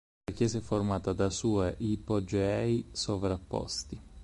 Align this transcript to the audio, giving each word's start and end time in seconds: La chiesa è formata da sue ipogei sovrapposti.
La 0.25 0.33
chiesa 0.35 0.57
è 0.57 0.61
formata 0.61 1.13
da 1.13 1.29
sue 1.29 1.75
ipogei 1.77 2.87
sovrapposti. 2.91 4.01